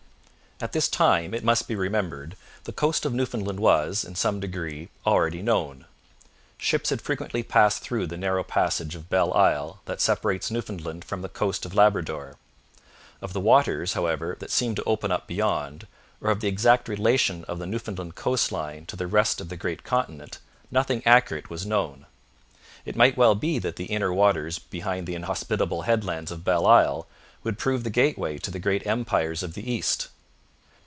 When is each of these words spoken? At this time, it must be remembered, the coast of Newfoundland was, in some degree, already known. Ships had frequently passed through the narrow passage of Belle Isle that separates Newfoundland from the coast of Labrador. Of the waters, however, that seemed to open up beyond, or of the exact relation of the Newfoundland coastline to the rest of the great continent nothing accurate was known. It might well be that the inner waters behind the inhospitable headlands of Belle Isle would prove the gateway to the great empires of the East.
At 0.63 0.73
this 0.73 0.87
time, 0.87 1.33
it 1.33 1.43
must 1.43 1.67
be 1.67 1.73
remembered, 1.73 2.37
the 2.65 2.71
coast 2.71 3.03
of 3.03 3.15
Newfoundland 3.15 3.59
was, 3.59 4.03
in 4.05 4.13
some 4.13 4.39
degree, 4.39 4.89
already 5.07 5.41
known. 5.41 5.85
Ships 6.59 6.91
had 6.91 7.01
frequently 7.01 7.41
passed 7.41 7.81
through 7.81 8.05
the 8.05 8.15
narrow 8.15 8.43
passage 8.43 8.93
of 8.93 9.09
Belle 9.09 9.33
Isle 9.33 9.79
that 9.85 9.99
separates 9.99 10.51
Newfoundland 10.51 11.03
from 11.03 11.23
the 11.23 11.29
coast 11.29 11.65
of 11.65 11.73
Labrador. 11.73 12.35
Of 13.23 13.33
the 13.33 13.39
waters, 13.39 13.93
however, 13.93 14.35
that 14.39 14.51
seemed 14.51 14.75
to 14.75 14.83
open 14.83 15.11
up 15.11 15.25
beyond, 15.25 15.87
or 16.21 16.29
of 16.29 16.41
the 16.41 16.47
exact 16.47 16.87
relation 16.87 17.43
of 17.45 17.57
the 17.57 17.65
Newfoundland 17.65 18.13
coastline 18.13 18.85
to 18.85 18.95
the 18.95 19.07
rest 19.07 19.41
of 19.41 19.49
the 19.49 19.57
great 19.57 19.83
continent 19.83 20.37
nothing 20.69 21.01
accurate 21.07 21.49
was 21.49 21.65
known. 21.65 22.05
It 22.85 22.95
might 22.95 23.17
well 23.17 23.33
be 23.33 23.57
that 23.57 23.77
the 23.77 23.85
inner 23.85 24.13
waters 24.13 24.59
behind 24.59 25.07
the 25.07 25.15
inhospitable 25.15 25.81
headlands 25.81 26.29
of 26.29 26.43
Belle 26.43 26.67
Isle 26.67 27.07
would 27.41 27.57
prove 27.57 27.83
the 27.83 27.89
gateway 27.89 28.37
to 28.37 28.51
the 28.51 28.59
great 28.59 28.85
empires 28.85 29.41
of 29.41 29.55
the 29.55 29.67
East. 29.67 30.09